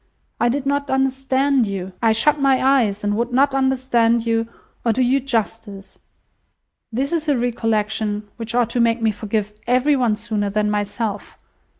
[0.39, 1.93] I did not understand you.
[2.01, 4.47] I shut my eyes, and would not understand you,
[4.83, 5.99] or do you justice.
[6.91, 11.37] This is a recollection which ought to make me forgive every one sooner than myself.